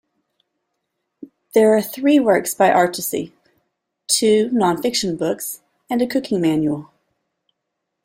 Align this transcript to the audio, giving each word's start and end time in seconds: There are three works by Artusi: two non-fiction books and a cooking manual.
There 1.53 1.75
are 1.77 1.81
three 1.83 2.17
works 2.19 2.55
by 2.55 2.71
Artusi: 2.71 3.33
two 4.07 4.49
non-fiction 4.51 5.15
books 5.15 5.61
and 5.91 6.01
a 6.01 6.07
cooking 6.07 6.41
manual. 6.41 6.89